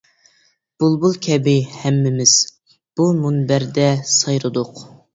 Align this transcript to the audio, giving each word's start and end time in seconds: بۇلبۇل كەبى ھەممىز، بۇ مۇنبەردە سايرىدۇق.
بۇلبۇل 0.83 1.13
كەبى 1.25 1.53
ھەممىز، 1.75 2.35
بۇ 2.81 3.11
مۇنبەردە 3.23 3.89
سايرىدۇق. 4.19 4.87